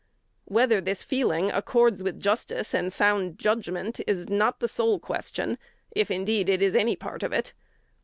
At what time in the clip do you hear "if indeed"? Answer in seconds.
5.91-6.49